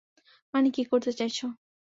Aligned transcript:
মানে, 0.53 0.67
কি 0.69 0.81
করতে 0.85 1.11
চাইছো? 1.13 1.45